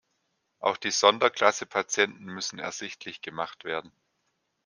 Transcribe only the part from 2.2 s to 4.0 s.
müssen ersichtlich gemacht werden.